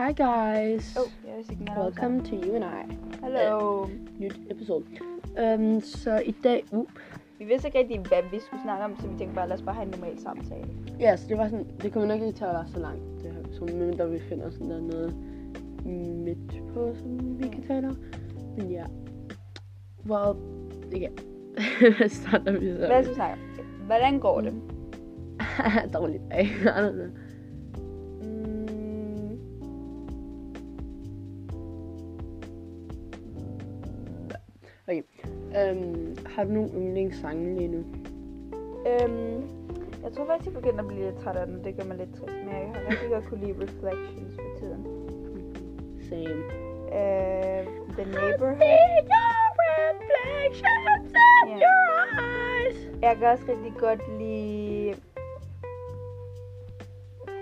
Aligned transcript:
Hi 0.00 0.12
guys. 0.12 0.96
Oh, 0.96 1.10
allerede 1.28 1.76
Welcome 1.76 2.24
to 2.24 2.34
you 2.36 2.54
and 2.54 2.64
I. 2.64 2.96
Hello. 3.22 3.86
Nyt 4.18 4.38
episode. 4.50 4.84
Um, 5.38 5.80
så 5.80 6.22
i 6.26 6.34
dag, 6.44 6.64
uh, 6.72 6.86
Vi 7.38 7.44
vidste 7.44 7.68
ikke 7.68 7.78
rigtig, 7.78 8.00
hvad 8.00 8.22
vi 8.30 8.40
skulle 8.40 8.62
snakke 8.62 8.84
om, 8.84 8.96
så 9.00 9.08
vi 9.08 9.18
tænkte 9.18 9.34
bare, 9.34 9.48
lad 9.48 9.56
os 9.56 9.62
bare 9.62 9.74
have 9.74 9.84
en 9.84 9.90
normal 9.90 10.18
samtale. 10.18 10.64
ja, 11.00 11.16
så 11.16 11.28
det 11.28 11.38
var 11.38 11.48
sådan, 11.48 11.66
det 11.82 11.92
kommer 11.92 12.08
nok 12.08 12.20
ikke 12.20 12.32
til 12.32 12.44
at 12.44 12.54
være 12.54 12.66
så 12.68 12.78
langt, 12.78 13.02
det 13.22 13.32
her 13.32 13.40
episode, 13.40 13.72
medmindre 13.72 14.10
vi 14.10 14.18
finder 14.18 14.50
sådan 14.50 14.70
der 14.70 14.80
noget 14.80 15.16
midt 16.24 16.62
på, 16.74 16.94
som 16.94 17.38
vi 17.38 17.48
kan 17.48 17.62
tale 17.62 17.88
om. 17.88 17.96
Men 18.56 18.70
ja. 18.70 18.84
Well, 20.06 20.36
ja. 21.00 21.08
Hvad 21.98 22.08
starter 22.08 22.52
vi 22.52 22.72
så? 22.72 22.86
Hvad 22.86 23.02
skal 23.02 23.08
vi 23.08 23.14
snakke 23.14 23.34
om? 23.34 23.64
Hvordan 23.86 24.20
går 24.20 24.40
det? 24.40 24.54
Dårligt 25.94 26.22
dag. 26.30 26.44
I 26.44 26.66
don't 26.66 26.92
know. 26.92 27.29
Um, 34.98 36.16
har 36.26 36.44
du 36.44 36.50
nogle 36.50 36.70
yndlingssange 36.74 37.56
lige 37.58 37.68
nu? 37.68 37.84
øhm, 38.86 39.42
jeg 40.04 40.12
tror 40.12 40.26
faktisk, 40.26 40.46
jeg 40.54 40.62
begynder 40.62 40.82
at 40.82 40.88
blive 40.88 41.04
lidt 41.04 41.18
træt 41.22 41.36
af 41.36 41.46
den. 41.46 41.64
Det 41.64 41.76
gør 41.76 41.84
mig 41.84 41.96
lidt 41.96 42.10
trist. 42.14 42.36
Men 42.44 42.48
jeg 42.48 42.70
har 42.74 42.90
rigtig 42.90 43.08
godt 43.10 43.24
kunne 43.28 43.40
lide 43.46 43.62
Reflections 43.62 44.34
for 44.34 44.58
tiden. 44.58 44.82
Same. 46.08 46.42
Øh, 46.98 47.66
The 47.96 48.04
Neighborhood. 48.04 48.60
reflections 49.80 51.12
in 51.46 51.58
your 51.64 51.96
eyes. 52.20 53.02
Jeg 53.02 53.16
kan 53.16 53.26
også 53.28 53.44
rigtig 53.48 53.72
godt 53.78 54.18
lide 54.18 54.94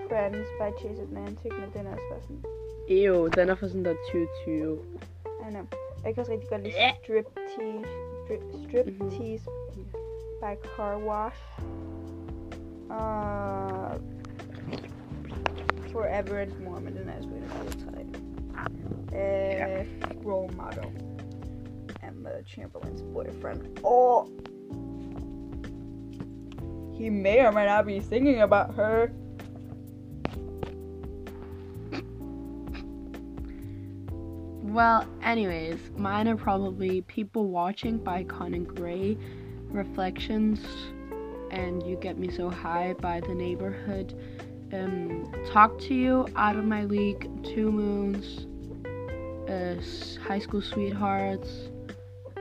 Friends 0.09 0.47
by 0.59 0.79
Chase 0.79 1.01
Atlantic, 1.01 1.51
men 1.59 1.69
den 1.73 1.87
er 1.87 1.91
også 1.93 2.05
bare 2.11 2.21
sådan, 2.21 2.43
Ew, 2.89 3.27
den 3.27 3.49
er 3.49 3.55
fra 3.55 3.67
sådan 3.67 3.85
der 3.85 3.93
2020. 3.93 4.79
I 5.47 5.51
know. 5.51 5.63
Jeg 6.05 6.13
kan 6.13 6.21
også 6.21 6.31
rigtig 6.31 6.49
godt 6.49 6.61
lide 6.63 6.73
Strip 7.03 7.25
Tease, 7.35 7.89
strip, 8.25 8.41
strip 8.69 8.99
Mhm. 8.99 9.09
tease 9.09 9.45
by 10.41 10.53
Car 10.75 10.97
Wash. 10.97 11.41
Uh, 12.89 14.01
Forever 15.91 16.37
and 16.39 16.51
More, 16.63 16.79
men 16.81 16.93
den 16.97 17.09
er 17.09 17.13
jeg 17.13 17.23
sgu 17.23 17.31
egentlig 17.33 17.63
lidt 17.63 17.79
træt 17.79 17.95
af. 17.99 18.05
Uh, 19.11 19.85
Role 20.25 20.53
Model. 20.55 21.01
Emma 22.09 22.29
Chamberlain's 22.47 23.03
boyfriend. 23.13 23.61
Oh! 23.83 24.25
He 26.99 27.09
may 27.09 27.45
or 27.47 27.51
may 27.51 27.65
not 27.65 27.85
be 27.85 27.99
thinking 27.99 28.41
about 28.41 28.75
her. 28.75 29.07
Well, 34.69 35.07
anyways, 35.23 35.79
mine 35.97 36.27
are 36.27 36.37
probably 36.37 37.01
People 37.01 37.49
Watching 37.49 37.97
by 37.97 38.23
Conan 38.23 38.65
Gray, 38.65 39.17
Reflections, 39.63 40.63
and 41.49 41.81
You 41.81 41.95
Get 41.95 42.19
Me 42.19 42.29
So 42.29 42.51
High 42.51 42.93
by 43.01 43.19
The 43.19 43.33
Neighbourhood, 43.33 44.13
um, 44.71 45.33
Talk 45.51 45.79
to 45.79 45.95
You, 45.95 46.27
Out 46.35 46.55
of 46.55 46.65
My 46.65 46.83
League, 46.83 47.27
Two 47.43 47.71
Moons, 47.71 48.45
uh, 49.49 49.81
High 50.21 50.37
School 50.37 50.61
Sweethearts, 50.61 51.49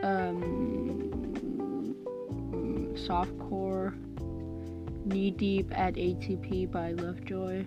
um, 0.02 1.94
Softcore, 2.94 3.94
Knee 5.06 5.30
Deep 5.30 5.72
at 5.72 5.94
ATP 5.94 6.70
by 6.70 6.92
Lovejoy. 6.92 7.64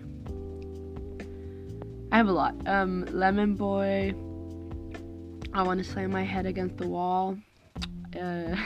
I 2.12 2.16
have 2.16 2.28
a 2.28 2.32
lot. 2.32 2.54
Um, 2.68 3.06
Lemon 3.10 3.56
Boy. 3.56 4.14
I 5.54 5.62
want 5.62 5.84
to 5.84 5.90
slam 5.90 6.10
my 6.10 6.24
head 6.24 6.46
against 6.46 6.78
the 6.78 6.88
wall. 6.88 7.36
Uh, 8.18 8.56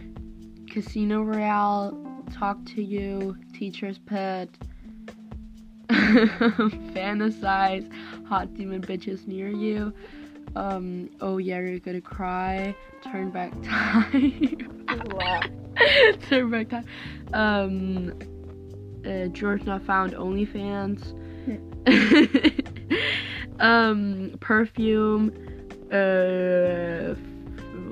Casino 0.70 1.22
Royale. 1.22 1.96
Talk 2.32 2.62
to 2.74 2.82
you. 2.82 3.36
Teacher's 3.54 3.98
Pet. 3.98 4.50
Fantasize. 5.88 7.90
Hot 8.26 8.52
demon 8.54 8.82
bitches 8.82 9.26
near 9.26 9.48
you. 9.48 9.92
Um, 10.54 11.08
oh 11.22 11.38
yeah, 11.38 11.60
you're 11.60 11.78
gonna 11.78 12.00
cry. 12.00 12.74
Turn 13.02 13.30
back 13.30 13.52
time. 13.62 14.84
Wow. 15.12 15.40
Turn 16.28 16.50
back 16.50 16.68
time. 16.68 16.84
Um, 17.32 18.12
uh, 19.06 19.28
George 19.28 19.64
Not 19.64 19.82
Found 19.84 20.12
OnlyFans. 20.12 21.14
um, 23.60 24.36
perfume. 24.40 25.32
Uh, 25.90 27.14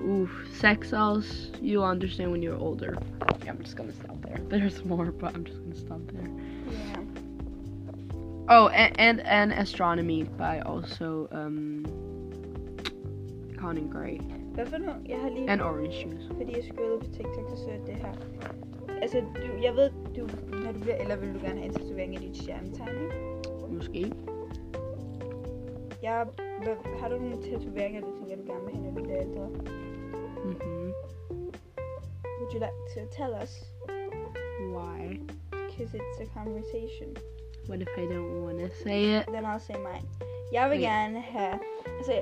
oof, 0.06 0.30
sex 0.52 0.90
cells. 0.90 1.50
You'll 1.60 1.84
understand 1.84 2.30
when 2.30 2.42
you're 2.42 2.58
older. 2.58 2.98
Yeah, 3.44 3.50
I'm 3.50 3.62
just 3.62 3.76
gonna 3.76 3.92
stop 3.92 4.20
there. 4.22 4.38
There's 4.48 4.84
more, 4.84 5.06
but 5.06 5.34
I'm 5.34 5.44
just 5.44 5.62
gonna 5.62 5.76
stop 5.76 6.00
there. 6.12 6.30
Yeah. 6.70 7.00
Oh, 8.48 8.68
and 8.68 8.98
and, 9.00 9.20
and 9.22 9.52
astronomy 9.52 10.24
by 10.24 10.60
also 10.60 11.28
um, 11.32 11.84
Conan 13.58 13.88
Gray 13.88 14.20
Hvad 14.56 14.66
for 14.66 14.78
noget? 14.78 14.96
Jeg 15.08 15.18
har 15.18 15.28
lige... 15.28 15.50
and 15.50 15.62
Orange 15.62 16.06
Juice. 16.06 16.26
Fordi 16.36 16.56
jeg 16.56 16.64
scrollede 16.64 16.98
på 17.00 17.06
TikTok, 17.06 17.50
så 17.50 17.56
så 17.56 17.70
jeg 17.70 17.80
det 17.86 17.94
her. 17.94 18.12
Altså, 19.02 19.20
du, 19.20 19.62
jeg 19.62 19.74
ved, 19.74 19.90
du, 20.16 20.28
når 20.64 20.72
du 20.72 20.80
bliver 20.80 20.96
ældre, 21.00 21.20
vil 21.20 21.34
du 21.34 21.38
gerne 21.38 21.60
have 21.60 21.64
en 21.64 21.72
tatovering 21.72 22.14
af 22.14 22.20
dit 22.20 22.36
stjernetegn, 22.36 22.88
ikke? 22.88 23.74
Måske. 23.74 24.12
Jeg, 26.02 26.26
hvad, 26.36 26.45
har 27.00 27.08
du 27.08 27.18
nogle 27.18 27.42
tatoveringer, 27.42 28.00
du 28.00 28.10
tænker, 28.18 28.36
du 28.36 28.52
gerne 28.52 28.64
vil 28.64 28.74
have, 28.74 28.84
når 28.84 28.94
du 28.98 29.02
bliver 29.04 29.20
ældre? 29.20 29.48
Mhm. 30.44 30.92
Would 32.38 32.54
you 32.54 32.60
like 32.66 32.78
to 32.94 33.00
tell 33.16 33.32
us? 33.42 33.52
Why? 34.76 35.20
Because 35.50 35.94
it's 35.98 36.20
a 36.20 36.26
conversation. 36.38 37.16
What 37.68 37.80
if 37.80 37.88
I 37.98 38.04
don't 38.14 38.44
want 38.44 38.58
to 38.60 38.68
say 38.84 39.18
it? 39.18 39.26
Then 39.26 39.44
I'll 39.44 39.58
say 39.58 39.74
mine. 39.74 40.06
Okay. 40.76 40.80
gerne 40.80 41.20
have... 41.20 41.58
Altså, 41.98 42.12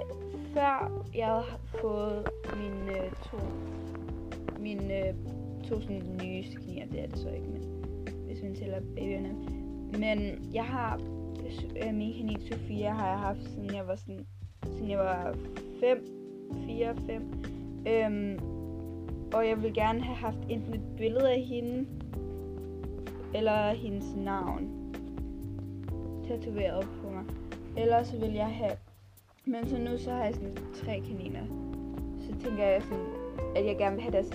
før 0.55 1.03
jeg 1.15 1.27
har 1.27 1.61
fået 1.81 2.29
mine 2.57 3.05
øh, 3.05 3.11
to... 3.13 3.39
Mine 4.59 5.09
øh, 5.09 5.15
to 5.69 5.81
sådan 5.81 6.19
nye 6.23 6.45
er 6.79 7.07
det 7.07 7.19
så 7.19 7.29
ikke, 7.29 7.47
men 7.47 7.63
hvis 8.27 8.43
man 8.43 8.55
tæller 8.55 8.81
babyerne. 8.81 9.35
Men 9.99 10.49
jeg 10.55 10.65
har... 10.65 11.14
Øh, 11.87 11.95
min 11.95 12.15
kanin 12.15 12.41
Sofia 12.41 12.91
har 12.91 13.09
jeg 13.09 13.19
haft, 13.19 13.45
siden 13.45 13.75
jeg 13.75 13.87
var 13.87 13.97
sådan... 13.97 14.27
Siden 14.67 14.91
jeg 14.91 14.99
var 14.99 15.35
5, 15.81 16.07
4, 16.67 16.97
5. 17.07 17.45
Øhm, 17.87 18.39
og 19.35 19.49
jeg 19.49 19.63
vil 19.63 19.75
gerne 19.75 20.01
have 20.01 20.17
haft 20.17 20.39
enten 20.49 20.75
et 20.75 20.97
billede 20.97 21.31
af 21.31 21.41
hende, 21.41 21.87
eller 23.35 23.71
hendes 23.71 24.17
navn 24.17 24.85
tatoveret 26.29 26.89
på 27.03 27.11
mig. 27.11 27.25
Ellers 27.77 28.07
så 28.07 28.19
vil 28.19 28.33
jeg 28.33 28.47
have... 28.47 28.73
Men 29.45 29.69
så 29.69 29.79
nu 29.79 29.99
så 29.99 30.11
har 30.11 30.25
jeg 30.25 30.35
sådan 30.35 30.57
tre 30.75 31.03
kaniner. 31.07 31.43
Så 32.21 32.49
tænker 32.49 32.65
jeg 32.65 32.83
sådan, 32.83 33.07
at 33.57 33.67
jeg 33.67 33.77
gerne 33.79 33.95
vil 33.97 34.03
have 34.03 34.13
deres 34.13 34.31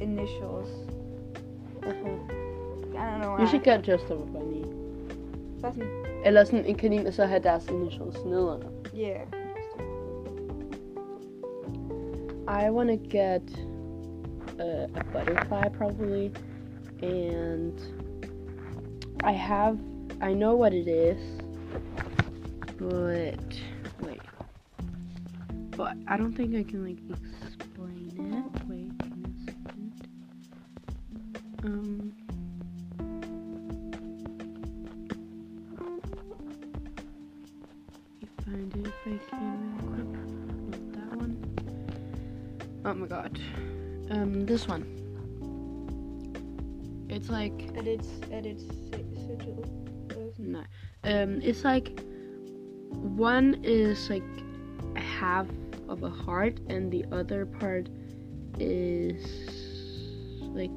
initials. 0.00 0.68
Uh-huh. 1.76 2.40
I 2.92 3.02
don't 3.02 3.22
know 3.22 3.38
You 3.38 3.46
should 3.46 3.66
why. 3.66 3.76
get 3.76 3.88
just 3.88 4.10
a 4.10 4.14
bunny. 4.14 4.64
Bare 5.62 5.72
sådan, 5.72 6.09
Eller 6.24 6.44
sådan 6.44 6.64
en 6.64 6.74
kanin, 6.74 7.06
og 7.06 7.14
så 7.14 7.24
have 7.24 7.42
deres 7.42 7.68
initials 7.68 8.24
nedenunder. 8.24 8.68
yeah. 8.94 9.20
I 12.48 12.70
want 12.70 12.88
to 12.90 12.96
get 12.96 13.42
a, 14.58 14.88
a 14.94 15.04
butterfly 15.12 15.68
probably, 15.68 16.32
and 17.00 17.78
I 19.22 19.32
have, 19.32 19.78
I 20.20 20.34
know 20.34 20.56
what 20.56 20.74
it 20.74 20.88
is, 20.88 21.20
but 22.76 23.60
wait, 24.02 24.22
but 25.76 25.94
I 26.08 26.16
don't 26.16 26.34
think 26.34 26.54
I 26.56 26.64
can 26.64 26.84
like 26.84 26.98
explain 27.08 28.10
it. 28.18 28.68
Wait, 28.68 28.90
a 29.00 29.44
second. 29.46 29.92
Um. 31.64 32.19
Find 39.04 39.16
it 39.16 39.22
if 39.26 39.34
I 39.34 39.36
can 39.38 39.76
real 39.78 39.88
quick. 39.88 40.08
Not 40.70 40.92
that 40.94 41.16
one. 41.16 42.82
Oh 42.84 42.94
my 42.94 43.06
god. 43.06 43.38
Um, 44.10 44.46
this 44.46 44.68
one. 44.68 44.84
It's 47.08 47.28
like 47.28 47.58
det 47.74 47.86
et, 47.94 48.04
det 48.30 48.46
et 48.46 48.60
si- 48.60 49.20
sigil? 49.26 49.64
Eller 50.10 50.32
sådan- 50.36 50.52
no. 50.52 50.60
Um, 51.04 51.40
it's 51.42 51.64
like 51.64 52.00
one 53.18 53.54
is 53.64 54.08
like 54.10 54.24
half 54.96 55.46
of 55.88 56.02
a 56.02 56.10
heart, 56.10 56.60
and 56.68 56.92
the 56.92 57.04
other 57.12 57.46
part 57.46 57.88
is 58.60 59.22
like 60.54 60.70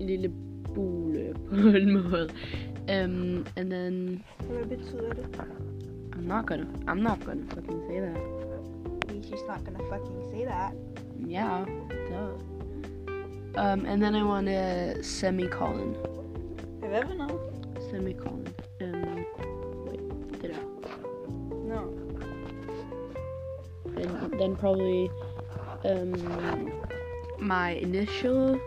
en 0.00 0.06
lille 0.06 0.28
bule 0.74 1.34
på 1.48 1.54
en 1.56 1.92
måde. 1.92 2.28
Um, 2.88 3.46
and 3.56 3.70
then 3.70 4.22
Hvad 4.40 4.66
betyder 4.66 5.12
det? 5.12 5.26
I'm 6.26 6.30
not 6.30 6.46
gonna. 6.46 6.66
I'm 6.88 7.04
not 7.04 7.24
gonna 7.24 7.44
fucking 7.54 7.86
say 7.86 8.00
that. 8.00 9.14
He's 9.14 9.30
just 9.30 9.46
not 9.46 9.64
gonna 9.64 9.78
fucking 9.88 10.28
say 10.32 10.44
that. 10.44 10.74
Yeah, 11.24 11.64
duh. 12.10 12.32
Um, 13.54 13.86
and 13.86 14.02
then 14.02 14.16
I 14.16 14.24
want 14.24 14.48
a 14.48 15.04
semicolon. 15.04 15.94
Have 16.82 16.90
you 16.90 16.96
ever 16.96 17.14
know? 17.14 17.40
Semicolon. 17.92 18.52
Um, 18.80 19.24
wait, 19.86 20.42
did 20.42 20.50
I? 20.50 20.58
No. 21.62 21.94
And 23.96 24.40
then 24.40 24.56
probably 24.56 25.08
um 25.84 26.72
my 27.38 27.70
initial 27.74 28.60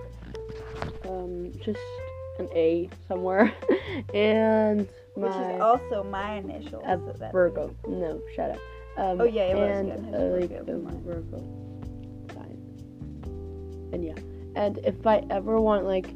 um 1.04 1.52
just 1.60 1.82
an 2.40 2.48
A 2.56 2.90
somewhere 3.10 3.54
and 4.14 4.88
Which 5.22 5.32
is 5.56 5.62
also 5.62 6.04
my 6.04 6.34
initials. 6.36 6.84
a 6.86 6.98
so 7.18 7.30
Virgo. 7.32 7.76
No, 7.88 8.22
shut 8.36 8.52
up. 8.52 8.60
Um, 8.98 9.22
Oh, 9.22 9.26
yeah, 9.26 9.44
it 9.44 9.56
was, 9.56 9.78
and 9.78 9.88
yeah, 9.88 10.18
uh, 10.18 10.22
like 10.40 10.66
Virgo. 10.66 10.90
Virgo 11.06 11.40
sign. 12.34 12.58
And 13.94 14.04
yeah, 14.04 14.16
and 14.56 14.78
if 14.80 15.06
I 15.06 15.24
ever 15.30 15.60
want 15.62 15.86
like 15.86 16.08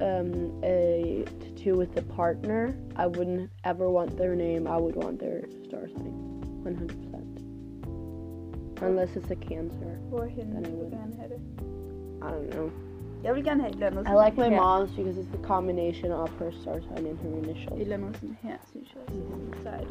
um 0.00 0.60
a 0.64 1.24
tattoo 1.40 1.76
with 1.76 1.96
a 1.96 2.02
partner, 2.02 2.76
I 2.96 3.06
wouldn't 3.06 3.50
ever 3.64 3.88
want 3.90 4.16
their 4.16 4.34
name. 4.34 4.66
I 4.66 4.76
would 4.76 4.96
want 4.96 5.18
their 5.20 5.44
star 5.68 5.86
sign, 5.88 6.12
one 6.64 6.74
hundred 6.74 6.98
percent. 7.02 7.40
Unless 8.82 9.16
it's 9.16 9.30
a 9.30 9.36
Cancer. 9.36 9.98
Hvorhen 10.10 10.52
Den 10.52 10.56
er 10.56 10.70
vil 10.70 10.78
du 10.80 10.84
ude. 10.86 10.90
gerne 10.90 11.14
have 11.20 11.30
det? 11.30 11.40
I 12.22 12.30
don't 12.30 12.50
know. 12.50 12.70
Jeg 13.24 13.34
vil 13.34 13.44
gerne 13.44 13.60
have 13.62 13.70
et 13.70 13.84
eller 13.84 14.10
I 14.10 14.24
like 14.24 14.36
my 14.36 14.50
mom's 14.62 14.90
because 14.96 15.16
it's 15.18 15.32
the 15.36 15.44
combination 15.46 16.12
of 16.12 16.28
her 16.38 16.50
star 16.50 16.80
sign 16.80 17.06
and 17.06 17.18
her 17.18 17.30
initials. 17.42 17.80
andet 17.92 18.16
sådan 18.16 18.36
her, 18.42 18.56
synes 18.70 18.94
jeg 18.94 19.02
også. 19.02 19.62
Sejt. 19.62 19.88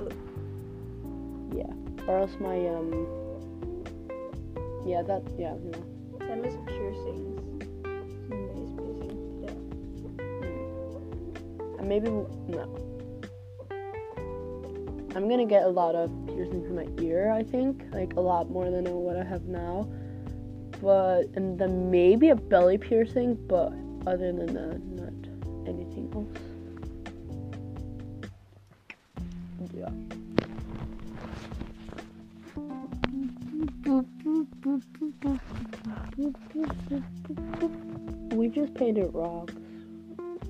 Yeah. 1.55 2.09
Or 2.09 2.17
else 2.21 2.39
my 2.39 2.57
um. 2.77 3.07
Yeah, 4.87 5.05
that 5.05 5.23
yeah 5.39 5.55
no. 5.55 5.77
Med 6.19 6.51
piercings? 6.67 7.43
Sådan 8.27 8.49
næse 8.55 8.73
piercing. 8.77 9.13
Ja. 9.41 9.49
And 11.79 11.87
maybe 11.87 12.09
no. 12.09 12.65
I'm 15.15 15.29
gonna 15.29 15.49
get 15.55 15.63
a 15.63 15.73
lot 15.81 15.95
of 15.95 16.09
piercings 16.27 16.65
in 16.69 16.75
my 16.75 16.87
ear. 17.07 17.31
I 17.39 17.43
think 17.43 17.73
like 17.93 18.13
a 18.17 18.21
lot 18.21 18.49
more 18.49 18.69
than 18.71 18.85
what 19.05 19.15
I 19.15 19.23
have 19.23 19.43
now. 19.47 19.85
But 20.83 21.29
and 21.35 21.57
then 21.57 21.89
maybe 21.89 22.29
a 22.29 22.35
belly 22.35 22.77
piercing, 22.77 23.35
but 23.47 23.71
other 24.05 24.33
than 24.33 24.47
that, 24.47 24.83
not 24.83 25.13
anything 25.65 26.11
else. 26.13 26.27
Yeah. 29.73 29.89
We 38.35 38.49
just 38.49 38.73
painted 38.73 39.09
rocks. 39.13 39.53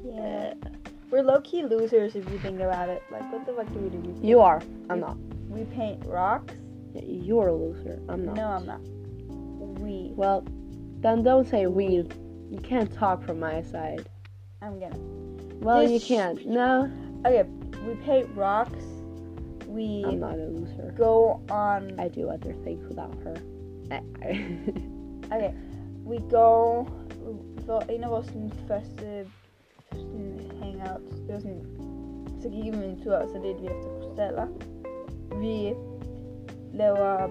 Yeah. 0.04 0.56
We're 1.12 1.22
low-key 1.22 1.66
losers 1.66 2.16
if 2.16 2.28
you 2.32 2.40
think 2.40 2.60
about 2.60 2.90
it. 2.90 3.04
Like, 3.12 3.32
what 3.32 3.46
the 3.46 3.54
fuck 3.54 3.72
do 3.72 3.80
we 3.80 3.90
do? 3.90 4.00
We 4.00 4.28
You 4.28 4.40
are. 4.40 4.64
I'm 4.90 5.00
not. 5.00 5.16
We 5.48 5.64
paint 5.66 6.04
rocks? 6.08 6.56
Yeah, 6.96 7.04
You're 7.06 7.50
a 7.50 7.54
loser. 7.54 8.02
I'm 8.10 8.26
not. 8.26 8.36
No, 8.36 8.48
I'm 8.48 8.66
not. 8.66 8.82
We. 10.14 10.20
Well, 10.20 10.46
then 11.02 11.24
don't 11.24 11.48
say 11.48 11.68
we. 11.68 11.86
You 12.50 12.60
can't 12.64 12.92
talk 12.94 13.24
from 13.26 13.40
my 13.40 13.62
side. 13.62 14.08
I'm 14.62 14.80
gonna. 14.80 14.98
Well, 15.60 15.84
you 15.84 16.00
can't. 16.00 16.46
No, 16.46 16.92
Okay, 17.26 17.44
we 17.88 17.96
paint 18.04 18.30
rocks. 18.36 18.84
We 19.68 20.04
I'm 20.06 20.20
not 20.20 20.34
a 20.34 20.48
loser. 20.48 20.94
go 20.98 21.42
on. 21.50 21.98
I 22.00 22.10
do 22.10 22.30
other 22.30 22.54
things 22.64 22.86
without 22.88 23.16
her. 23.24 23.38
Okay, 25.32 25.54
we 26.04 26.20
go 26.20 26.86
for 27.66 27.84
vores 28.10 28.26
sådan, 28.26 28.52
første 28.68 29.26
sådan, 29.92 30.40
hangouts. 30.62 31.20
Det 31.20 31.34
var 31.34 31.40
sådan, 31.40 31.66
så 32.42 32.50
gik 32.50 32.64
vi 32.64 32.86
en 32.86 33.02
tur, 33.04 33.28
så 33.28 33.40
ledte 33.44 33.62
vi 33.62 33.68
efter 33.68 34.00
krystaller. 34.00 34.48
Vi 35.40 35.74
laver... 36.74 37.30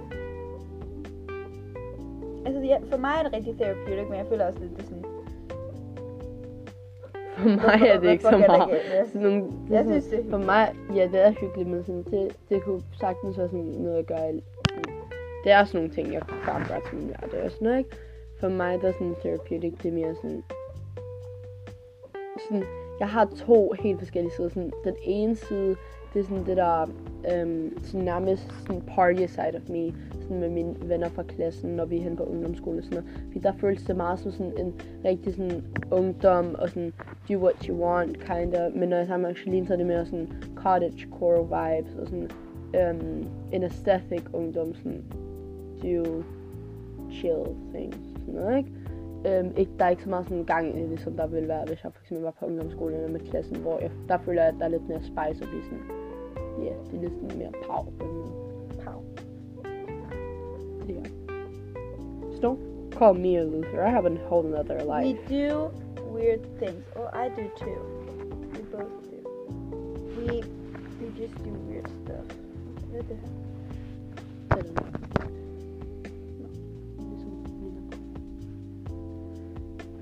Altså, 2.46 2.60
ja, 2.62 2.76
for 2.90 2.96
mig 2.96 3.12
er 3.18 3.22
det 3.22 3.32
rigtig 3.32 3.54
therapeutic, 3.58 4.08
men 4.08 4.18
jeg 4.18 4.26
føler 4.28 4.46
også 4.46 4.58
lidt, 4.60 4.72
det 4.76 4.82
er 4.82 4.84
sådan... 4.88 5.04
For 7.36 7.48
mig 7.48 7.88
er 7.88 8.00
det 8.00 8.10
ikke 8.10 8.24
så 8.24 8.36
meget. 8.38 8.68
det 8.70 8.76
ikke- 8.76 9.08
Sådan 9.12 9.22
nogle, 9.22 9.42
det 9.42 9.50
er 9.70 9.74
Jeg 9.74 9.84
sådan, 9.84 10.02
synes, 10.02 10.04
det 10.04 10.26
er 10.26 10.30
for 10.30 10.38
mig, 10.38 10.74
ja, 10.94 11.08
det 11.12 11.26
er 11.26 11.30
hyggeligt, 11.30 11.68
men 11.68 11.84
sådan, 11.84 12.02
det, 12.10 12.36
det 12.50 12.62
kunne 12.64 12.82
sagtens 13.00 13.38
være 13.38 13.48
sådan 13.48 13.60
noget 13.64 13.96
at 13.98 14.06
gøre. 14.06 14.32
Det 15.44 15.52
er 15.52 15.64
sådan 15.64 15.78
nogle 15.80 15.94
ting, 15.94 16.12
jeg 16.12 16.22
kan 16.22 16.38
gøre 16.68 16.80
til 16.88 16.98
min 16.98 17.06
hjerte 17.06 17.44
og 17.44 17.50
sådan 17.50 17.64
noget, 17.64 17.78
ikke? 17.78 17.90
For 18.40 18.48
mig, 18.48 18.80
der 18.82 18.88
er 18.88 18.92
sådan 18.92 19.14
therapeutic, 19.20 19.72
det 19.82 19.88
er 19.88 19.92
mere 19.92 20.14
sådan, 20.14 20.42
sådan, 22.48 22.64
jeg 23.00 23.08
har 23.08 23.24
to 23.46 23.72
helt 23.80 23.98
forskellige 23.98 24.32
sider. 24.32 24.48
Sådan, 24.48 24.72
den 24.84 24.94
ene 25.02 25.36
side, 25.36 25.76
det 26.14 26.20
er 26.20 26.24
sådan 26.24 26.46
det 26.46 26.56
der, 26.56 26.86
øhm, 27.32 27.78
sådan 27.84 28.04
nærmest 28.04 28.52
sådan 28.66 28.82
party 28.82 29.26
side 29.26 29.54
of 29.54 29.68
me, 29.68 29.92
sådan 30.22 30.40
med 30.40 30.50
mine 30.50 30.74
venner 30.82 31.08
fra 31.08 31.22
klassen, 31.22 31.70
når 31.70 31.84
vi 31.84 31.96
er 31.96 32.02
hen 32.02 32.16
på 32.16 32.22
ungdomsskole 32.22 32.78
og 32.78 32.84
sådan 32.84 32.98
noget. 32.98 33.20
Fordi 33.26 33.38
der 33.38 33.52
føles 33.52 33.82
det 33.82 33.96
meget 33.96 34.18
som 34.18 34.32
sådan 34.32 34.52
en 34.58 34.74
rigtig 35.04 35.34
sådan 35.34 35.64
ungdom 35.90 36.54
og 36.58 36.68
sådan 36.68 36.92
do 37.28 37.34
what 37.34 37.64
you 37.64 37.76
want, 37.84 38.18
kind 38.18 38.54
of. 38.54 38.72
Men 38.74 38.88
når 38.88 38.96
jeg 38.96 39.02
er 39.02 39.06
sammen 39.06 39.22
med 39.22 39.30
Angeline, 39.30 39.66
så 39.66 39.72
er 39.72 39.76
det 39.76 39.86
mere 39.86 40.06
sådan 40.06 40.32
cottage 40.54 41.08
core 41.18 41.42
vibes 41.42 41.94
og 41.94 42.06
sådan 42.06 42.30
øhm, 42.80 43.26
en 43.52 43.62
aesthetic 43.62 44.22
ungdom, 44.32 44.74
sådan 44.74 45.04
do 45.82 46.22
chill 47.12 47.44
things, 47.74 47.98
sådan 48.26 48.34
noget, 48.34 48.58
ikke? 48.58 48.70
Øhm, 49.26 49.52
ikke, 49.56 49.72
der 49.78 49.84
er 49.84 49.88
ikke 49.88 50.02
så 50.02 50.08
meget 50.08 50.24
sådan 50.28 50.44
gang 50.44 50.78
i 50.78 50.82
det, 50.82 51.00
som 51.00 51.16
der 51.16 51.26
ville 51.26 51.48
være, 51.48 51.64
hvis 51.66 51.84
jeg 51.84 51.92
for 51.92 52.00
eksempel 52.02 52.24
var 52.24 52.30
på 52.30 52.46
ungdomsskolen 52.46 52.96
eller 52.96 53.12
med 53.12 53.20
klassen, 53.20 53.56
hvor 53.56 53.78
jeg, 53.78 53.90
der 54.08 54.18
føler 54.18 54.42
jeg, 54.42 54.48
at 54.48 54.58
der 54.58 54.64
er 54.64 54.68
lidt 54.68 54.88
mere 54.88 55.02
spice 55.02 55.44
og 55.44 55.48
blive 55.48 55.64
sådan, 55.64 56.01
yeah, 56.58 56.76
det 56.90 56.96
er 56.96 57.00
lidt 57.00 57.12
sådan 57.20 57.38
mere 57.38 57.52
pow. 57.66 57.84
måde. 57.98 58.32
Pow. 58.84 59.04
Ja. 60.88 61.02
So 62.34 62.40
don't 62.40 62.58
call 62.98 63.14
me 63.14 63.36
a 63.36 63.44
loser. 63.44 63.82
I 63.82 63.90
have 63.90 64.06
a 64.06 64.14
whole 64.28 64.42
nother 64.42 64.82
life. 64.84 65.18
We 65.30 65.36
do 65.38 65.70
weird 66.12 66.42
things. 66.58 66.84
Oh, 66.96 67.08
I 67.12 67.28
do 67.28 67.50
too. 67.56 67.80
We 68.52 68.62
both 68.72 69.10
do. 69.10 69.20
We 70.16 70.42
we 71.00 71.06
just 71.20 71.36
do 71.44 71.50
weird 71.68 71.88
stuff. 72.04 72.26
What 72.90 73.08
the 73.08 73.14
hell? 73.14 73.32
I 74.50 74.54
don't 74.56 74.74
know. 74.74 74.92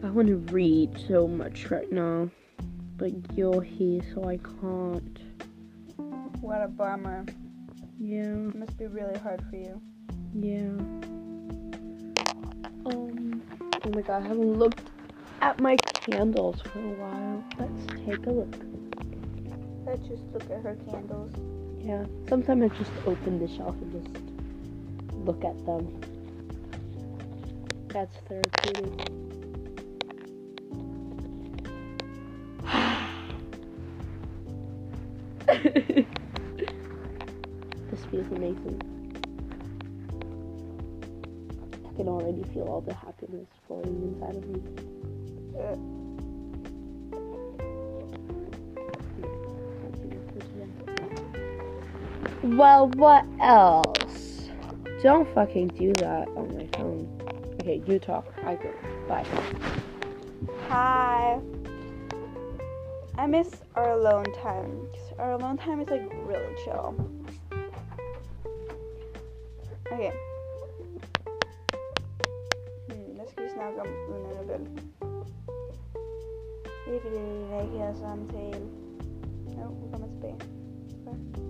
I 0.02 0.12
want 0.12 0.28
to 0.28 0.36
read 0.52 0.90
so 1.06 1.28
much 1.28 1.70
right 1.70 1.92
now, 1.92 2.30
but 2.96 3.12
you're 3.36 3.62
here, 3.62 4.02
so 4.12 4.24
I 4.24 4.38
can't. 4.38 5.29
What 6.40 6.62
a 6.62 6.68
bummer. 6.68 7.24
Yeah, 7.98 8.32
It 8.32 8.54
must 8.54 8.76
be 8.78 8.86
really 8.86 9.18
hard 9.18 9.42
for 9.50 9.56
you. 9.56 9.80
yeah. 10.34 10.72
Um. 12.86 13.42
Oh 13.84 13.90
my 13.94 14.00
god, 14.02 14.22
I 14.24 14.28
haven't 14.28 14.58
looked 14.58 14.80
at 15.42 15.60
my 15.60 15.76
candles 15.76 16.60
for 16.62 16.78
a 16.78 16.92
while. 16.92 17.44
Let's 17.58 17.86
take 18.06 18.26
a 18.26 18.30
look. 18.30 18.54
Let's 19.86 20.06
just 20.08 20.22
look 20.32 20.44
at 20.44 20.62
her 20.62 20.76
candles. 20.90 21.32
Yeah. 21.78 22.04
Sometimes 22.28 22.62
I 22.70 22.76
just 22.78 22.90
open 23.06 23.38
the 23.38 23.48
shelf 23.56 23.76
and 23.82 23.92
just 23.92 24.24
look 25.14 25.44
at 25.44 25.56
them. 25.66 26.00
That's 27.88 28.16
therapeutic. 28.28 29.10
this 35.46 36.06
feels 38.10 38.26
amazing. 38.28 38.80
I 41.88 41.96
can 41.96 42.08
already 42.08 42.42
feel 42.52 42.64
all 42.64 42.80
the 42.80 42.94
happiness 42.94 43.46
flowing 43.66 44.14
inside 44.20 44.36
of 44.36 44.48
me. 44.48 44.60
Well, 52.42 52.88
what 52.88 53.24
else? 53.40 54.48
Don't 55.02 55.32
fucking 55.34 55.68
do 55.68 55.92
that 55.94 56.28
on 56.28 56.56
my 56.56 56.66
phone. 56.76 57.08
Okay, 57.60 57.82
you 57.86 57.98
talk. 57.98 58.26
I 58.44 58.54
go. 58.56 58.72
Bye. 59.08 59.24
hi. 60.68 61.38
I 63.16 63.26
miss 63.26 63.50
our 63.74 63.92
alone 63.92 64.24
time. 64.42 64.88
Our 65.18 65.32
alone 65.32 65.58
time 65.58 65.80
is 65.80 65.88
like 65.88 66.10
really 66.24 66.54
chill. 66.64 66.94
Okay. 69.92 70.12
Hmm, 72.88 73.14
hvad 73.16 73.26
skal 73.28 73.44
vi 73.44 73.50
snakke 73.54 73.80
om 73.80 73.86
uden 74.10 74.26
Annabelle? 74.26 74.66
Det 76.86 76.96
er 76.96 77.00
fordi, 77.00 77.16
det 77.16 77.52
er 77.52 77.60
ikke 77.60 77.78
her 77.78 77.94
samtale. 77.94 78.66
Nå, 79.46 79.62
no, 79.62 79.70
nu 79.70 79.90
kommer 79.92 80.08
tilbage. 80.08 80.36
Hvad? 81.04 81.49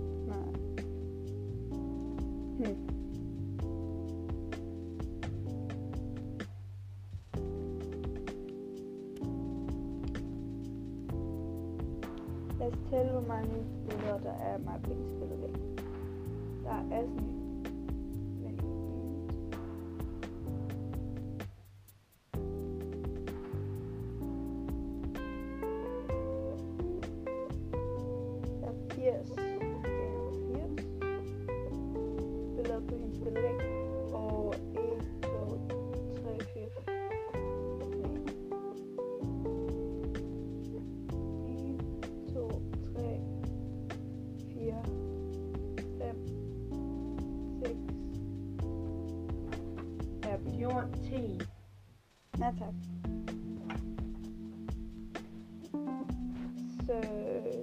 So 56.90 57.00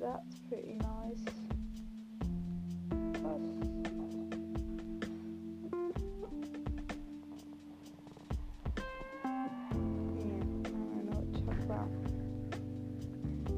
that's 0.02 0.40
pretty 0.48 0.76
nice. 0.76 1.20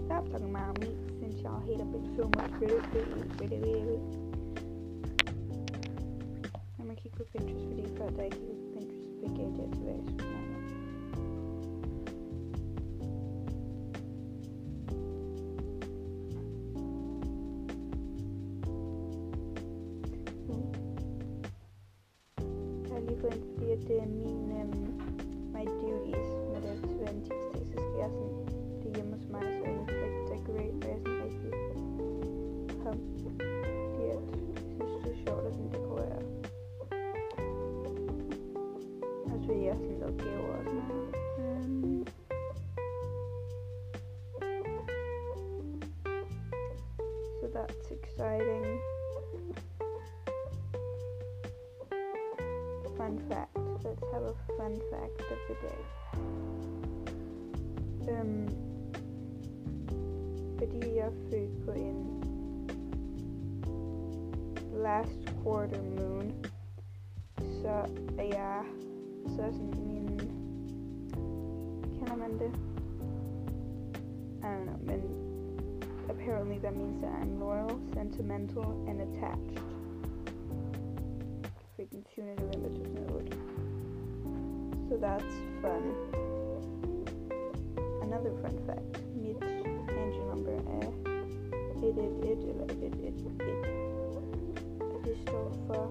Stop 0.05 0.31
talking 0.31 0.49
about 0.49 0.79
me 0.79 0.87
since 1.19 1.39
y'all 1.43 1.61
hate 1.67 1.79
a 1.79 1.83
bitch 1.83 2.17
so 2.17 2.31
much. 2.35 2.51
Really, 2.59 2.79
really, 3.37 3.59
really. 3.61 3.99
I'm 6.79 6.87
gonna 6.87 6.95
kigge 6.95 7.15
på 7.17 7.23
Pinterest, 7.31 7.67
fordi 7.67 7.83
før 7.97 8.09
da 8.09 8.21
jeg 8.21 8.31
kiggede 8.31 8.57
på 8.57 8.79
Pinterest, 8.79 9.19
fik 9.21 9.37
jeg 9.37 9.51
det 9.57 10.58
jeg 27.99 28.09
vil 28.11 29.89
like 29.93 30.19
decorate, 30.29 30.83
og 30.83 30.87
jeg 30.87 30.95
er 30.95 31.01
sådan 31.01 31.23
rigtig 31.23 31.51
pumped, 32.83 33.19
fordi 33.19 34.03
at 34.03 34.07
jeg 34.07 34.21
synes, 34.27 35.03
det 35.03 35.11
er 35.11 35.17
sjovt 35.25 35.45
at 35.45 35.53
sådan 35.53 35.71
dekorere. 35.73 36.21
Også 39.33 39.45
fordi 39.47 39.65
jeg 39.65 39.73
har 39.73 39.81
sådan 39.81 39.99
lavet 39.99 40.21
gaver 40.21 40.57
og 40.57 40.63
sådan 40.65 40.83
noget. 40.89 41.15
Um, 41.39 42.05
so 47.41 47.47
that's 47.47 47.91
exciting. 47.91 48.78
Fun 52.99 53.15
fact. 53.29 53.55
Let's 53.85 54.03
have 54.11 54.23
a 54.23 54.35
fun 54.57 54.73
fact 54.91 55.21
of 55.33 55.39
the 55.47 55.55
day. 55.67 55.81
Um, 58.11 58.49
jeg 60.61 60.97
er 60.97 61.11
født 61.29 61.65
på 61.65 61.71
last 64.73 65.33
quarter 65.43 65.81
moon, 65.81 66.45
So, 67.61 67.85
yeah, 68.17 68.29
jeg 68.29 68.63
så 69.35 69.41
er 69.41 69.51
sådan 69.51 69.73
min 69.87 70.19
kender 71.99 72.15
man? 72.15 72.31
I 74.43 74.47
don't 74.47 74.65
know, 74.65 74.77
men 74.81 75.01
apparently 76.09 76.57
that 76.59 76.75
means 76.75 77.01
that 77.01 77.11
I'm 77.21 77.39
loyal, 77.39 77.79
sentimental, 77.93 78.85
and 78.89 79.01
attached. 79.01 79.59
Freaking 81.75 82.03
20. 82.15 82.35
November 82.35 82.68
2008. 82.68 82.68
That's 84.99 85.35
fun. 85.61 85.95
Another 88.01 88.31
fun 88.41 88.59
fact. 88.67 88.99
Mit 89.15 89.43
angel 89.43 90.25
number 90.27 90.51
er 90.51 90.91
111 91.75 92.49
eller 92.49 92.65
111. 92.65 93.39
Og 94.79 94.99
det 95.05 95.17
står 95.17 95.53
for... 95.67 95.83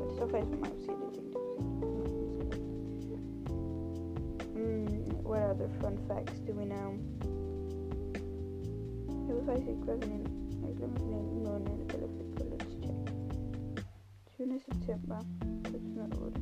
Og 0.00 0.06
det 0.08 0.16
står 0.16 0.26
faktisk 0.28 0.52
for 0.52 0.60
mig 0.60 0.70
at 0.72 0.80
sige 0.80 0.96
det. 1.14 1.22
Mm, 4.54 5.26
what 5.26 5.50
other 5.50 5.68
fun 5.80 5.98
facts 6.08 6.40
do 6.46 6.52
we 6.52 6.64
know? 6.64 6.98
Jeg 10.66 10.76
glemmer, 10.76 10.98
hvilken 11.00 11.44
måned 11.44 11.94
eller 11.94 12.08
fik 12.08 12.34
på 12.36 12.42
Let's 12.42 12.72
Check. 12.82 13.12
20. 14.36 14.60
september 14.60 15.18
2008. 15.64 16.20
Måned. 16.20 16.41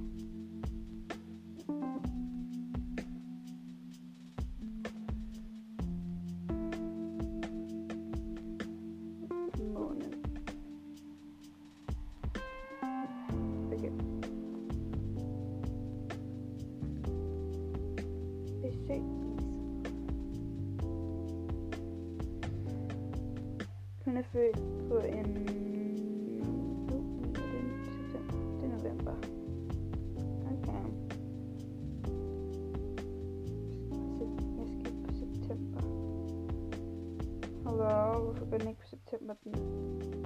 September? 38.91 39.35
Det 39.45 39.53
er 39.53 39.59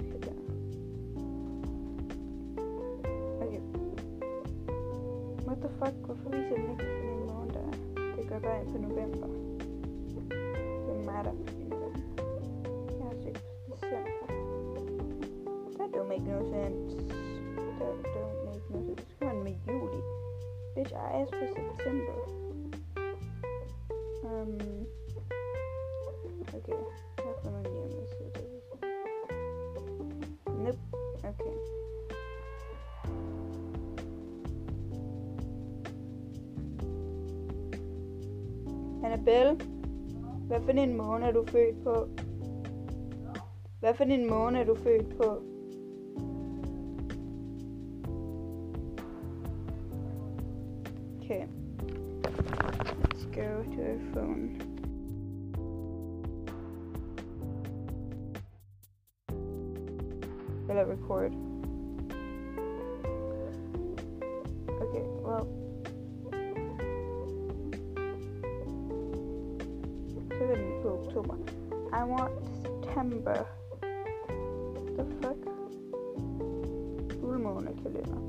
november. 0.03 0.35
Okay. 3.41 3.61
What 5.47 5.57
the 5.61 5.69
fuck? 5.79 5.95
Hvorfor 6.05 6.29
viser 6.29 6.55
den 6.55 6.71
ikke, 6.71 6.83
hvilken 6.83 7.27
måned 7.33 7.53
der 7.53 7.59
er? 7.59 7.71
Det 8.15 8.27
ind 8.61 8.71
på 8.71 8.77
november. 8.77 9.27
Det 10.85 10.95
er 10.95 11.05
mig, 11.05 11.64
don't 16.51 16.87
make 16.87 16.99
sense. 16.99 17.13
That 17.79 18.03
don't 18.03 18.45
make 18.45 18.69
no 18.69 18.95
sense. 18.95 19.05
Come 19.19 19.29
on, 19.29 19.43
med 19.43 19.55
juli. 19.67 20.01
Bitch, 20.75 20.93
I 20.93 21.21
asked 21.21 21.35
for 21.35 21.47
September. 21.47 22.17
Um. 24.23 24.85
Okay. 26.53 26.81
Jeg 27.17 27.25
har 27.25 27.35
fundet 27.43 27.65
en 27.65 27.73
hjemmeside. 27.73 28.31
Nope. 30.63 30.79
Okay. 31.23 31.55
Annabelle, 39.03 39.59
hvad 40.47 40.61
for 40.61 40.71
en 40.71 40.97
måned 40.97 41.27
er 41.27 41.31
du 41.31 41.45
født 41.45 41.83
på? 41.83 42.07
Hvad 43.79 43.93
for 43.93 44.03
en 44.03 44.29
måned 44.29 44.61
er 44.61 44.65
du 44.65 44.75
født 44.75 45.17
på? 45.17 45.54
To 53.85 53.99
phone. 54.13 54.57
Will 60.67 60.77
it 60.77 60.87
record? 60.87 61.33
Okay, 64.81 65.05
well. 65.21 65.47
To 70.81 70.89
October. 70.89 71.37
I 71.93 72.03
want 72.03 72.31
September. 72.61 73.47
The 74.97 75.05
fuck? 75.21 75.37
fuldmånekalender. 77.21 78.19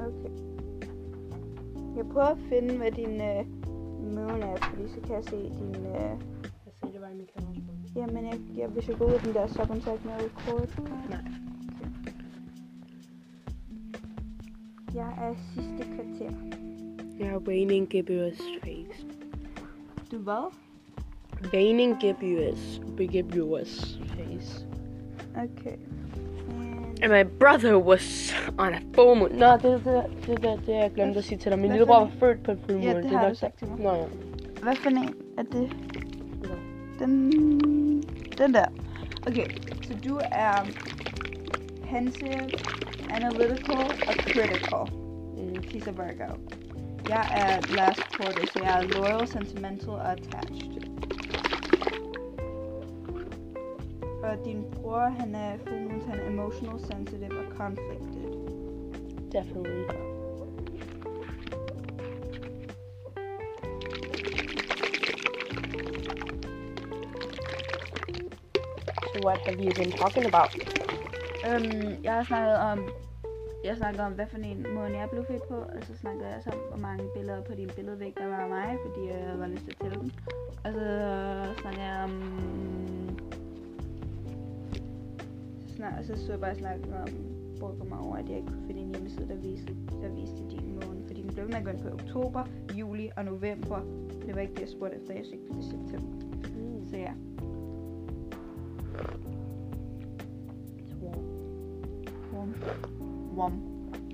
Okay. 0.00 0.53
Jeg 1.96 2.06
prøver 2.12 2.26
at 2.26 2.38
finde, 2.48 2.76
hvad 2.76 2.90
din 2.90 3.20
øh, 3.20 3.46
måne 4.14 4.44
er, 4.44 4.56
fordi 4.56 4.88
så 4.88 5.00
kan 5.06 5.14
jeg 5.14 5.24
se 5.24 5.36
din... 5.36 5.74
Øh, 5.86 5.92
Jeg 5.94 6.72
ser 6.80 6.86
det 6.92 7.00
bare 7.00 7.12
i 7.12 7.16
min 7.16 7.28
kamera. 7.38 7.54
jamen, 7.96 8.24
jeg, 8.24 8.40
jeg, 8.56 8.68
hvis 8.68 8.88
jeg 8.88 8.96
går 8.96 9.06
ud 9.06 9.12
af 9.12 9.20
den 9.20 9.34
der 9.34 9.46
subkontakt 9.46 10.04
med 10.04 10.12
record. 10.14 10.68
Nej. 11.10 11.24
Jeg 14.94 15.14
er 15.28 15.34
sidste 15.54 15.84
kvarter. 15.94 16.30
Jeg 17.18 17.30
har 17.30 17.38
waning 17.38 17.88
gibbous 17.88 18.38
face. 18.64 19.06
Du 20.10 20.18
hvad? 20.18 20.52
Waning 21.52 21.96
gibbous. 22.00 22.80
Gibbous 23.10 23.98
face. 24.08 24.66
Okay. 25.36 25.76
And 27.04 27.12
my 27.12 27.22
brother 27.22 27.78
was 27.78 28.32
on 28.58 28.72
a 28.74 28.80
full 28.94 29.14
moon. 29.14 29.32
Nå, 29.32 29.46
det 29.56 29.64
er 29.64 29.78
det, 29.78 30.04
det, 30.26 30.42
det, 30.42 30.66
det, 30.66 30.74
jeg 30.74 30.90
glemte 30.94 31.18
at 31.18 31.24
sige 31.24 31.38
til 31.38 31.50
dig. 31.50 31.58
Min 31.58 31.70
Hvad 31.70 31.78
lillebror 31.78 32.10
for 32.18 32.26
var 32.26 32.32
født 32.32 32.42
på 32.44 32.50
en 32.50 32.58
fuldmåne. 32.66 32.90
Ja, 32.90 33.02
det 33.02 33.10
har 33.10 33.24
er 33.24 33.28
du 33.28 33.34
sagt 33.34 33.58
til 33.58 33.68
mig. 33.68 33.78
Nå, 33.78 33.92
ja. 33.92 34.04
hvad 34.62 34.76
for 34.76 34.90
en 34.90 35.14
er 35.38 35.42
det? 35.42 35.70
Den, 36.98 37.32
den 38.38 38.54
der. 38.54 38.64
Okay, 39.26 39.46
så 39.82 39.92
du 40.08 40.20
er 40.32 40.66
pensive, 41.90 42.50
analytical 43.10 43.84
og 44.08 44.14
critical. 44.14 44.84
Mm. 45.36 45.56
She's 45.58 45.88
a 45.88 45.92
Virgo. 45.92 46.34
Jeg 47.08 47.26
er 47.36 47.74
last 47.76 48.02
quarter, 48.16 48.46
så 48.52 48.60
jeg 48.62 48.78
er 48.78 48.82
loyal, 48.82 49.28
sentimental 49.28 49.88
og 49.88 50.12
attached. 50.12 50.83
Og 54.24 54.44
din 54.44 54.64
bror, 54.74 54.98
han 54.98 55.34
er 55.34 55.56
moon, 55.70 56.02
han 56.08 56.18
er 56.18 56.28
emotional, 56.28 56.80
sensitive 56.80 57.38
og 57.38 57.56
conflicted. 57.56 58.24
Definitely. 59.32 59.84
So 69.12 69.20
what 69.20 69.38
have 69.46 69.58
you 69.60 69.72
been 69.74 69.92
talking 69.92 70.26
about? 70.26 70.50
Øhm, 71.46 72.04
jeg 72.04 72.14
har 72.14 72.22
snakket 72.22 72.56
om, 72.56 72.78
jeg 73.64 73.76
snakker 73.76 74.04
om, 74.04 74.12
hvad 74.12 74.26
for 74.26 74.38
en 74.38 74.66
måned 74.74 74.96
jeg 74.96 75.10
blev 75.10 75.24
født 75.26 75.48
på, 75.48 75.54
og 75.54 75.78
så 75.82 75.96
snakkede 75.96 76.28
jeg 76.28 76.42
så 76.42 76.50
om, 76.50 76.58
hvor 76.68 76.78
mange 76.78 77.04
billeder 77.16 77.42
på 77.42 77.54
din 77.54 77.70
billedvæg, 77.76 78.14
der 78.18 78.26
var 78.26 78.36
af 78.36 78.48
mig, 78.48 78.78
fordi 78.86 79.08
jeg 79.08 79.38
var 79.38 79.46
lyst 79.46 79.64
til 79.64 79.70
at 79.70 79.76
tælle 79.76 80.00
dem. 80.00 80.10
Og 80.64 80.72
så 80.72 80.86
snakker 81.62 81.82
jeg 81.82 82.04
om, 82.04 82.12
snak, 85.90 86.04
så 86.04 86.26
så 86.26 86.32
jeg 86.32 86.40
bare 86.40 86.54
snakke 86.54 86.84
om, 87.02 87.08
brokker 87.60 87.84
mig 87.84 87.98
over, 87.98 88.16
at 88.16 88.28
jeg 88.28 88.36
ikke 88.36 88.48
kunne 88.48 88.66
finde 88.66 88.80
en 88.80 88.90
hjemmeside, 88.90 89.28
der 89.28 89.36
viste, 89.36 89.76
der 90.02 90.08
viste 90.08 90.50
din 90.50 90.74
måned. 90.74 91.06
Fordi 91.06 91.22
den 91.22 91.34
blev 91.34 91.44
ved 91.44 91.52
med 91.52 91.56
at 91.56 91.64
gå 91.64 91.70
ind 91.70 91.80
på 91.80 91.88
oktober, 91.88 92.44
juli 92.74 93.10
og 93.16 93.24
november. 93.24 93.80
Det 94.26 94.34
var 94.34 94.40
ikke 94.40 94.54
det, 94.54 94.60
jeg 94.60 94.68
spurgte 94.68 94.96
efter, 94.96 95.14
jeg 95.14 95.26
søgte 95.26 95.54
til 95.54 95.64
september. 95.64 96.26
Mm. 96.56 96.86
Så 96.88 96.96
ja. 96.96 97.12
It's 100.78 100.94
warm. 101.02 101.24
Warm. 102.34 102.54
Warm. 103.36 103.62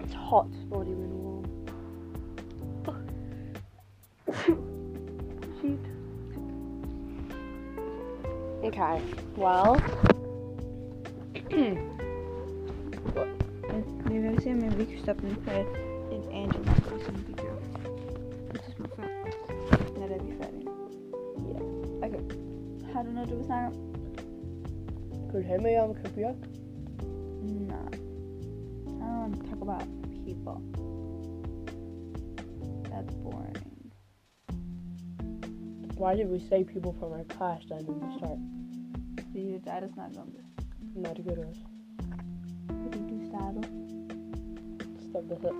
It's 0.01 0.15
hot, 0.15 0.51
not 0.71 0.87
even 0.87 1.13
warm. 1.25 1.45
Shit. 5.61 5.81
Okay, 8.63 9.01
well. 9.37 10.10
Men 14.05 14.15
jeg 14.15 14.33
vil 14.33 14.43
se, 14.43 14.53
om 14.53 14.79
vi 14.79 14.85
kan 14.85 14.99
stoppe 14.99 15.23
den 15.27 15.37
på 15.37 15.51
en 16.15 16.23
angel 16.33 16.57
number, 16.57 16.99
som 17.05 17.15
vi 17.27 17.33
gjorde. 17.33 17.65
Så 18.65 18.71
små 18.77 18.87
før. 18.97 19.03
Når 19.99 20.07
der 20.07 20.15
er 20.15 20.23
vi 20.23 20.31
er 20.31 20.37
færdige. 20.43 20.69
Ja. 21.49 21.59
Okay. 22.07 22.23
Har 22.93 23.03
du 23.03 23.11
noget, 23.11 23.29
du 23.29 23.37
vil 23.37 23.45
snakke 23.45 23.67
om? 23.67 23.75
Vil 25.33 25.43
du 25.43 25.47
have 25.47 25.63
med 25.63 25.79
om 25.81 25.95
Kabirk? 25.95 26.37
Nej. 27.43 27.93
I 28.87 29.03
don't 29.03 29.21
want 29.21 29.37
to 29.37 29.43
talk 29.49 29.61
about 29.63 29.83
people. 30.27 30.59
That's 32.91 33.15
boring. 33.23 33.57
Why 35.99 36.17
did 36.17 36.31
we 36.31 36.39
say 36.39 36.65
people 36.65 36.93
from 36.99 37.13
our 37.13 37.25
class 37.25 37.63
then 37.71 37.81
in 37.81 38.01
the 38.01 38.19
start? 38.19 38.39
Er 39.35 39.59
dig, 39.59 39.83
der 39.83 39.89
snakker. 39.95 40.17
Not 40.17 40.27
good 40.27 40.45
us. 40.45 40.50
Du 41.01 41.07
startede. 43.29 43.69
Stop 45.09 45.25
with 45.31 45.45
it. 45.45 45.55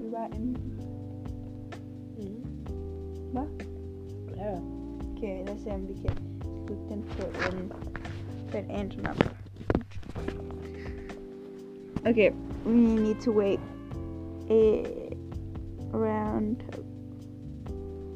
Vi 0.00 0.12
var 0.12 0.26
inde. 0.36 0.60
Mm. 2.18 2.44
Hvad? 3.32 3.46
Yeah. 4.36 4.60
Okay, 5.16 5.44
lad 5.46 5.54
os 5.54 5.60
se, 5.60 5.70
om 5.70 5.88
vi 5.88 5.94
kan 5.94 6.16
slutte 6.66 6.88
den 6.88 7.02
på 7.02 7.26
en, 7.26 7.72
på 8.50 8.56
en 8.56 8.92
number. 8.96 9.30
Okay, 12.06 12.30
we 12.66 12.72
need 12.74 13.20
to 13.20 13.32
wait 13.32 13.60
a, 14.50 14.84
around. 15.94 16.81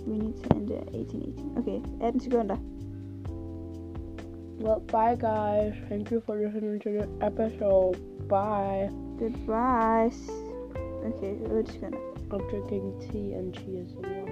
We 0.07 0.19
need 0.19 0.43
to 0.45 0.55
end 0.55 0.71
at 0.71 0.93
1818. 0.93 1.59
Okay, 1.59 1.83
18 2.07 2.21
sekunder. 2.21 2.59
Well, 4.59 4.81
bye 4.81 5.17
guys. 5.17 5.75
Thank 5.89 6.11
you 6.11 6.23
for 6.25 6.37
listening 6.37 6.81
to 6.81 6.93
this 6.93 7.09
episode. 7.21 8.29
Bye. 8.29 8.89
Goodbye. 9.19 10.13
Okay, 11.05 11.37
8 11.59 11.69
sekunder. 11.69 11.99
I'm 12.31 12.49
drinking 12.49 13.09
tea 13.11 13.33
and 13.35 13.53
water. 13.95 14.26